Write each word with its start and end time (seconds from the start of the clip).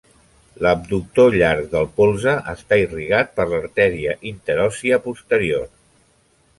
L'abductor 0.65 1.35
llarg 1.41 1.67
del 1.75 1.85
polze 2.01 2.33
està 2.55 2.81
irrigat 2.87 3.31
per 3.39 3.47
l'artèria 3.53 4.19
interòssia 4.35 5.03
posterior. 5.09 5.75